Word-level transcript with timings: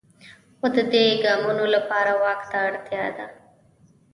خو 0.57 0.67
د 0.75 0.77
دې 0.91 1.05
ګامونو 1.23 1.65
لپاره 1.75 2.11
واک 2.21 2.41
ته 2.51 2.57
اړتیا 2.67 3.05
ده. 3.17 3.25